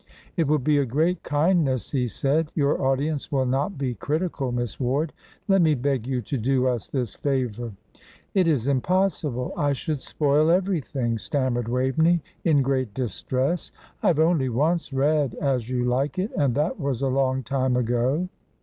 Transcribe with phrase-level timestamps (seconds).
[0.35, 2.51] "It will be a great kindness," he said.
[2.55, 5.13] "Your audience will not be critical, Miss Ward.
[5.47, 7.73] Let me beg you to do us this favour."
[8.33, 9.53] "It is impossible.
[9.55, 13.71] I should spoil everything," stammered Waveney, in great distress.
[14.01, 17.75] "I have only once read As You Like It, and that was a long time
[17.75, 18.27] ago."